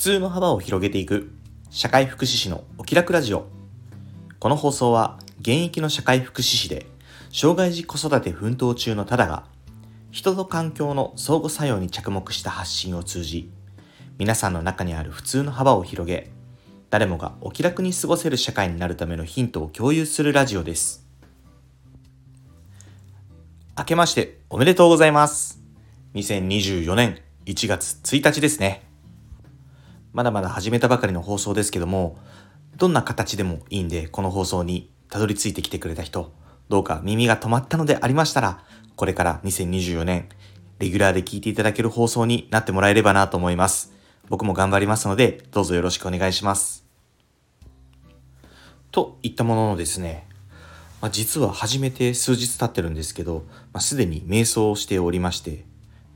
[0.00, 1.30] 普通の幅を広げていく。
[1.68, 3.44] 社会福祉士のお気楽ラジオ。
[4.38, 6.86] この放送は現役の社会福祉士で
[7.30, 9.44] 障害児子育て奮闘中のただが
[10.10, 13.50] 人と環境の相互作用に着目した発信を通じ
[14.16, 16.30] 皆さんの中にある普通の幅を広げ
[16.88, 21.06] 誰もがお気楽に過ごせる社会になるためのヒントを共有するラジオです。
[23.76, 25.60] 明けましておめでとうございます。
[26.14, 28.89] 2024年1月1日ですね。
[30.12, 32.18] まだまだ始めたばかりの放送ですけども
[32.76, 36.32] どんな形でもいいんでこの放送にたどり着いてきてくれた人
[36.68, 38.64] どうか耳が止まったのでありましたら
[38.96, 40.28] これから2024年
[40.80, 43.92] レギュラーで聞いていただける放送になってもらえればなと思います。
[44.30, 46.86] 僕も頑張りますのでどうぞよろしくお願いします。
[48.90, 50.26] といったもののですね、
[51.02, 55.64] まあ、実は始めて数日経ってるんですけど、まあ、すでに瞑想をしておりまして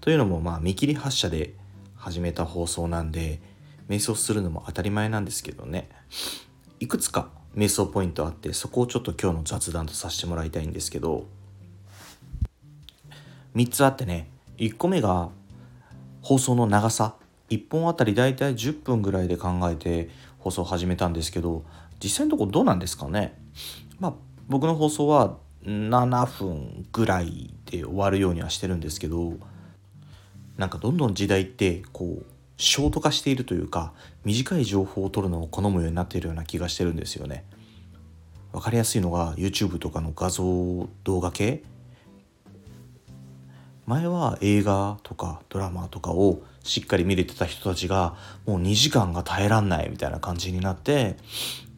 [0.00, 1.54] というのもまあ見切り発車で
[1.94, 3.40] 始めた放送なんで
[3.88, 5.88] 瞑想するのも当たり前なんですけどね。
[6.80, 11.26] いくつか瞑想ポイントあってそこをちょっと今日の雑談とさせてもらいたいんですけど
[13.54, 14.28] 3つあってね。
[14.58, 15.30] 1個目が
[16.22, 17.14] 放送の長さ。
[17.50, 21.64] 1本あたりだいたい10分ぐらいで考えて放送始めたんですけど
[22.02, 23.38] 実際のとこどうなんですかね。
[24.00, 24.14] まあ
[24.48, 29.34] 僕の放送は7分ぐらいで終わるようにはしてるんですけど
[30.56, 32.26] なんかどんどん時代ってこう
[32.56, 33.92] ショート化しているというか
[34.24, 37.44] 短い情報を取るのを好むようになっているような気がしてるんですよね。
[38.52, 41.64] わかりやすいのが YouTube とかの画像動画系
[43.86, 48.14] 前は映画とかドラマとかをしっかり見れてた人たちが
[48.46, 51.16] もう2時間が耐えらんないみたいな感じになって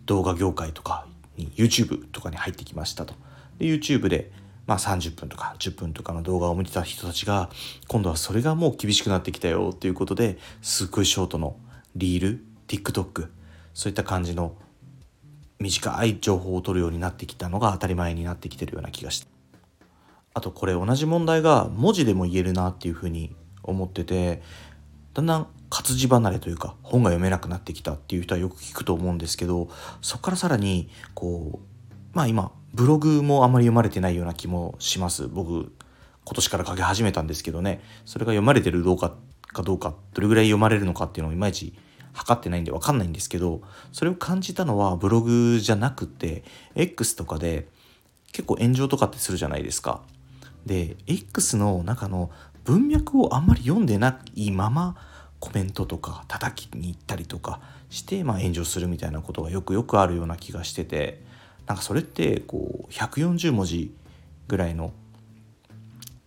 [0.04, 3.14] 動画業界とかに YouTube とかに入ってきましたと。
[3.58, 4.30] で YouTube で
[4.66, 7.50] まあ30分とか10分とかの動画を見てた人たちが
[7.88, 11.56] 今度はそれがもう厳しくなってきたよっていうことですっごいショートの
[11.94, 13.28] リール TikTok
[13.74, 14.54] そういった感じの
[15.58, 19.26] 短い情報を取るようになってきたのが当たり前になってきてるような気がして。
[20.34, 24.42] あとこれ同じ問題が文字でも言えるなっていうふうに思ってて
[25.14, 29.70] だんだん活字離れというか本が読めなくなってきたっていう人はよく聞くと思うんですけど
[30.02, 35.28] そこからさらにこうまあ今ブログもあまり読まれてないような気もします。
[35.28, 35.72] 僕
[36.24, 37.80] 今年から書き始めたんですけどね。
[38.04, 39.14] それが読まれてるどうか
[39.46, 41.72] かどうかどれぐらい読まれるのかっていうのをいまいち
[42.12, 46.44] 測ってないんで分かんないんですけどそれを感じたのはブログじゃなくて
[46.74, 47.66] X とかで
[48.32, 50.02] 結構炎上とかってするじゃないですか。
[50.66, 52.30] で X の中の
[52.64, 54.96] 文脈をあんまり読んでないまま
[55.40, 61.24] コメントとか叩きに行ったりとかして、まあ、炎上するみたいなことがよくよくあるような気がしてて。
[61.66, 63.94] なんかそれってこう140文字
[64.48, 64.92] ぐらいの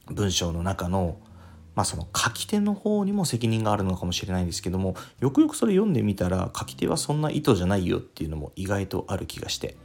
[0.08, 1.18] 文章の中の
[1.76, 9.78] まあその書き手の方にも責任があるのかもしれないんですけどもよくよくそれ読んでみたら書き手はそんな意図じゃないよっていうのも意外とある気がして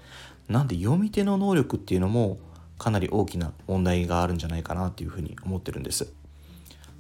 [0.49, 2.39] なんで読み手の能力っていうのも
[2.79, 6.13] かなり大きな問題があるんじゃないかなっていうふうに思ってるんです。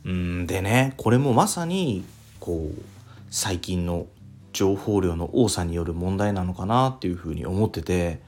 [0.04, 2.04] うんでねこれもまさに
[2.38, 2.82] こう
[3.30, 4.06] 最近の
[4.52, 8.20] 情報量の多さによる問題なのかなっていうふうに思ってて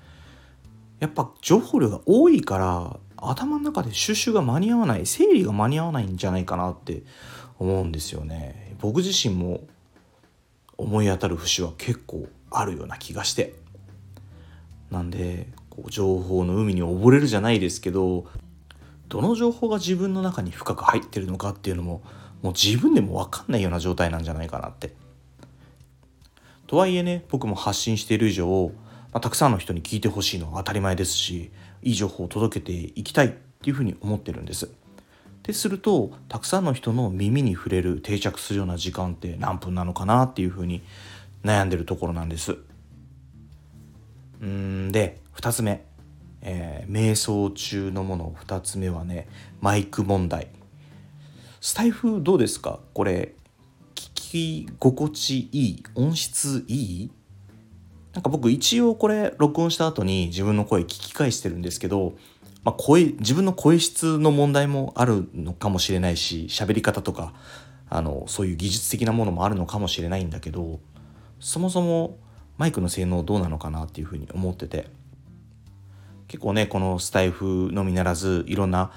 [1.01, 7.03] やっぱ情報量が多いから頭の中で収集が間に合わない整理が間に合わないんじゃないかなって
[7.59, 9.67] 思うんですよね僕自身も
[10.77, 13.55] 思い当たる節は結構あるような気がして
[14.91, 18.27] なんでこう情報の海に溺れるじゃないですけど
[19.09, 22.03] どの情報が自分の中に深く入ってるのかっていうのも
[22.43, 24.95] もう自分でも分かんないような状態なんじゃないかなって。
[26.67, 28.73] とはいえね僕も発信している以上
[29.17, 31.51] まあ、たくさんの人に聞いてほしいのは当たり前ですし
[31.83, 34.69] いい情報を届けていきたいっていうふうに思ってるんです。
[35.43, 40.83] でするとたくさんの人の耳に触れる定着するような時間って何分なのかなっていうふうに
[41.43, 42.59] 悩んでるところなんです。
[44.45, 45.83] んで2つ目、
[46.43, 49.29] えー、瞑想中のもの2つ目はね
[49.63, 50.49] マイク問題。
[51.63, 52.81] スタイフどうですか？
[52.93, 53.33] これ
[53.95, 54.11] 聞
[54.67, 55.83] き心地いい？
[55.95, 57.11] 音質いい？
[58.17, 62.15] なんか僕一応これ録音した後に自分の声聞き返してるんですけど、
[62.65, 67.35] まあ、声自分の声質の問題もあるのかもしれないし喋り方とか
[67.91, 70.81] あのそういう技術的なものもあるのかもしれないんだけど
[71.41, 72.17] そもそも
[72.57, 74.89] マイクの性能どうなのかなっていうふうに思ってて。
[76.29, 78.91] 結構ねこのスタイフのみならずいろんな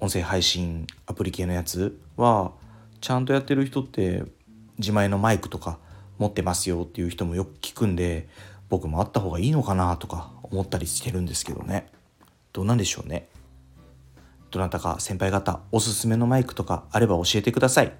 [0.00, 2.52] 音声配信アプリ系のやつは
[3.02, 4.22] ちゃんとやってる人って
[4.78, 5.78] 自前のマイクとか
[6.18, 8.28] 持ってますよっていう人もよく聞くんで
[8.68, 11.88] 僕もあった方がいいのかなとか思ったりしてるんですけどね。
[12.52, 13.28] どうなんでしょうね。
[14.50, 17.92] どなたか先輩方おすすめのマイクとかあれば教えてください。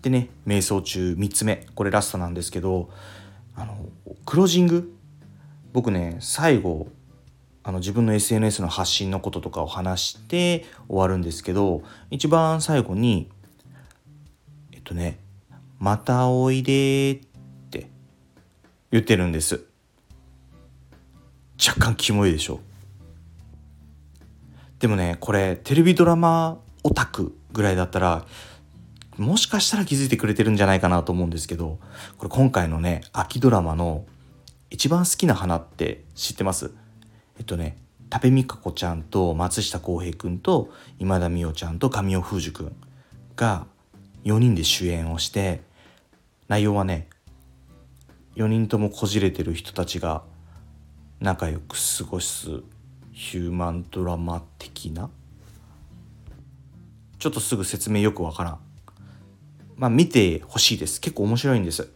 [0.00, 1.66] でね瞑想中3つ目。
[1.74, 2.88] これラストなんですけど
[3.54, 3.88] あの
[4.24, 4.94] クロージング？
[5.72, 6.88] 僕ね最後
[7.62, 13.30] あの自分の SNS の発信のこととかを話して終わるんですけど一番最後に
[14.72, 15.18] えっとね
[15.78, 17.90] 「またおいで」って
[18.90, 19.64] 言ってるんです。
[21.66, 22.60] 若干キモいでしょ。
[24.78, 28.24] でもねこれテレビドラマオタクぐらいだったら
[29.16, 31.80] もしかしたら気づいてくれてるんじゃないかなと思うんですけど
[32.16, 34.04] これ今回のね秋ドラマの
[34.70, 36.70] 一番好きな花って知ってます？
[37.38, 37.76] えっとね
[38.08, 42.76] 多部未華子ちゃんと松下洸平君と今田美桜ちゃんと神尾楓珠君
[43.34, 43.66] が
[44.24, 45.62] 4人で主演をして
[46.48, 47.08] 内容はね
[48.36, 50.22] 4人ともこじれてる人たちが
[51.20, 52.62] 仲良く過ごす
[53.12, 55.10] ヒューマンドラマ的な？
[57.18, 58.58] ちょっとすぐ説明よくわからん。
[59.76, 61.00] まあ見てほしいです。
[61.00, 61.90] 結構面白いんです。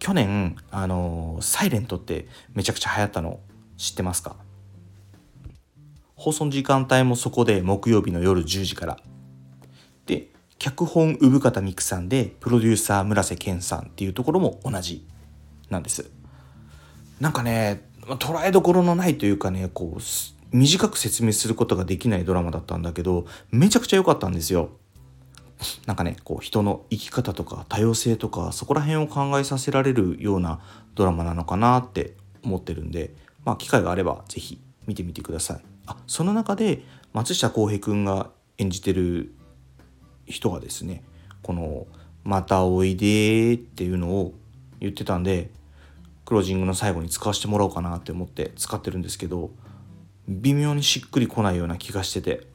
[0.00, 3.38] 去年あの「サイレントってめちゃくちゃ流行ったの
[3.76, 4.36] 知ってますか？
[6.16, 8.98] 放送時間帯もそこで木曜日の夜10時から。
[10.60, 15.06] 脚本産方美久さんでプロデューサー村瀬健さんっていうところも同じ
[15.70, 16.10] なんです
[17.18, 20.00] なんかね捉えどころのないというかねこう
[20.56, 24.70] 短く説明することができないドラマだったんだけどめちゃくちゃ良かったんですよ。
[25.86, 30.60] なんかねこう人の生き方とか多様性とかそこら辺を考えさせられるような
[30.94, 33.14] ドラマなのかなって思ってるんで、
[33.44, 35.60] まあ、機会があれば是非見てみてください。
[35.86, 39.34] あその中で松下洸平君が演じてる
[40.30, 41.02] 人がですね
[41.42, 41.86] この
[42.24, 44.34] 「またおいで」っていうのを
[44.80, 45.50] 言ってたんで
[46.24, 49.50] クロージングの最後に使わせてもらおうかなって思って使ってるんですけど
[50.28, 52.46] 微妙にしっくりこないような気がしてて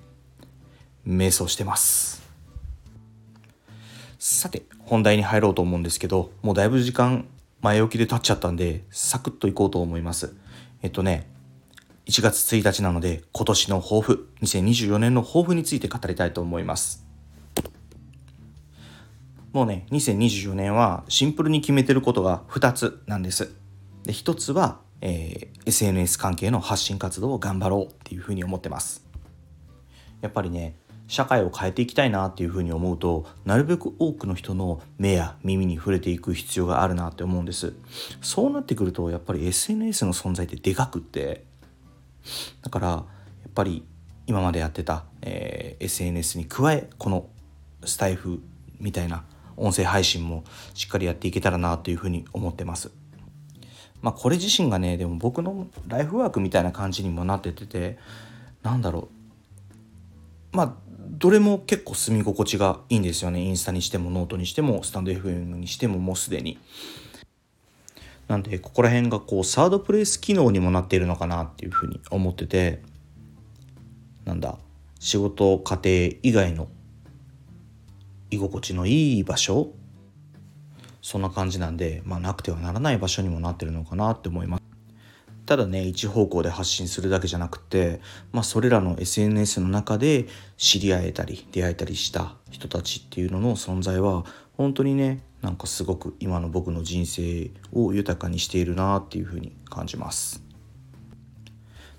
[1.06, 2.24] 瞑想してます。
[4.18, 7.28] さて本題に入ろうと思うんですけどもうだいぶ時間
[7.62, 10.34] 前置きで経っちゃったんでサクッといこうと思います。
[10.82, 11.28] えっとね
[12.08, 17.05] 1月1日なので今年の抱負2024年の抱負について語りたいと思います。
[19.56, 23.52] もうね2024年はシンプルに決めてることが2つなんです。
[24.04, 29.06] で1つはえー、SNS 関係の発信活動を頑張ろうっていうふうに思ってます。
[30.22, 30.76] やっぱりね
[31.08, 37.74] 社会を変えていきたいなっていうふうに思うとなるべく多くの人の目や耳に触れていく必要があるなって思うんです。
[38.22, 41.44] そうなってくるとやっぱり SNS の存在ってでかくって
[42.64, 43.04] だからや
[43.48, 43.86] っぱり
[44.26, 47.30] 今までやってた、えー、SNS に加えこの
[47.84, 48.42] スタイフ
[48.80, 49.24] みたいな
[49.58, 50.44] 音声配信も
[50.74, 52.92] しっかりやっていけたらなというふうに思ってます。
[54.02, 57.98] まあ、これ自身がねでも僕のライフワークみたいな感じにもなっててて
[58.62, 59.10] なんだろ
[60.54, 60.58] う。
[60.58, 60.74] まあ
[61.08, 63.42] どれも結構住み心地がいいんですよね。
[63.42, 66.60] インスタにしてもノートにしてもスタンド FM にしてももうすでに。
[68.28, 72.82] なんでここら辺がこうサードプレイス機能にもなっているのかなっていうふうに思ってて
[74.26, 74.58] なんだ
[75.00, 76.68] 仕事家庭以外の
[78.32, 79.74] 居心地のいい場所？
[81.02, 84.64] そんな感じなんで、まあ、なくてはならない場所にもなってるのかなって思います。
[85.46, 88.02] ただね一方向で発信するだけじゃなくて、
[88.32, 90.26] まあ、それらの SNS の中で
[90.58, 94.26] 知り合えたり出会えたりした人たちっていうのの存在は
[94.58, 100.42] 本当にねなんかすごく今の僕の人生を豊かにしているなっていうふうに感じます。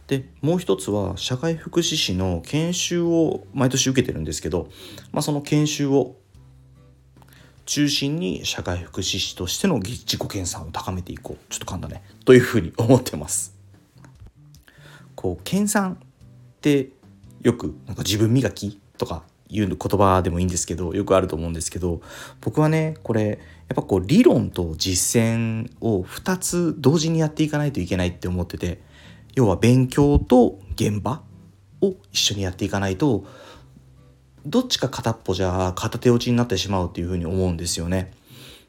[0.07, 4.69] でもう一つは社会福祉士の研修を毎年受けてるんですけど、
[5.13, 6.17] まあ、その研修を
[7.65, 11.53] 中心に社会福祉士としての自己研鑽を高めていこう。
[11.53, 12.03] ちょっと噛んだね。
[12.25, 13.57] というふうに思ってます。
[15.17, 15.97] こう研鑽っ
[16.61, 16.91] て
[17.43, 22.01] よくなんか自分磨きとかいう言葉でもいいんですけどよくあると思うんですけど
[22.41, 28.81] 僕はねこれやっぱこう理論と実践を2つ同時にやっていかないといけないって思ってて
[29.37, 31.23] 要は勉強と現場
[31.83, 33.27] を一緒にやっていかないと
[34.47, 38.13] どっちか片っぽじゃ片手落ちになってしまうっていうふうに思うんですよね。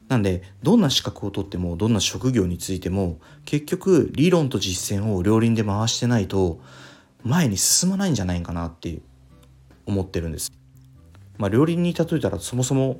[0.09, 6.59] なんでどんな資格を取ってもどんな職業についても結局理論と実践を両輪で回してないと
[7.24, 9.00] 前に進まないんじゃないかなって
[9.86, 10.51] 思ってるんです。
[11.38, 13.00] まあ両輪に例えたらそもそも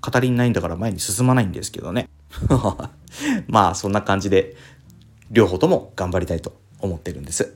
[0.00, 2.08] 語りないんだから前に進まないんですけどね。
[3.48, 4.54] まあそんな感じで
[5.32, 7.54] 両方とも頑張りたいと思ってるんです。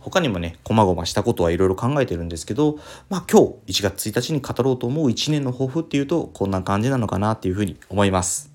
[0.00, 8.52] 他にもね、細々したことはいろいろ考えてるんですけど、まあ今日1月1日に語ろうと思う1年の抱負っていうと、こんな感じなのかなっていうふうに思います。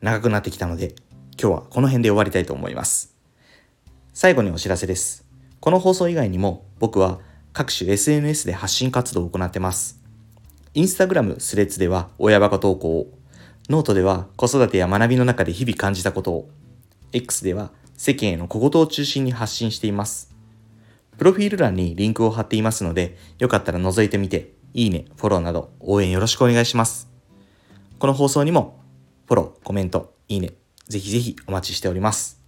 [0.00, 0.94] 長くなってきたので、
[1.40, 3.14] 今日はこの辺で終わりたいと思います。
[4.12, 5.24] 最後にお知らせです。
[5.60, 7.20] この放送以外にも僕は
[7.52, 10.02] 各種 SNS で発信活動を行ってます。
[10.74, 13.06] インスタグラムスレッズでは親バカ投稿を、
[13.68, 16.48] ノートでは子育てや学びの中で日々感じたことを、
[17.12, 20.34] X では世間への小言を中心に発信しています。
[21.16, 27.08] プロフィール欄にリンクを貼っていますので、よかったら覗いてみて、いいね、フォローなど応援よろしくお願いします。
[27.98, 28.80] この放送にも
[29.26, 30.54] フォロー、コメント、いいね、
[30.88, 32.42] ぜひぜひお待ちしております。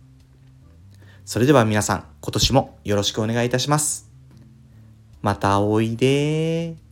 [1.25, 4.11] それでは皆さん、今年もよろしくお願いいたします。
[5.23, 6.86] またおいで